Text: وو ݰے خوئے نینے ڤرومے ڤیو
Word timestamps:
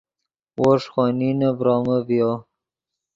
وو 0.57 0.69
ݰے 0.81 0.87
خوئے 0.91 1.11
نینے 1.19 1.49
ڤرومے 1.57 1.97
ڤیو 2.07 2.31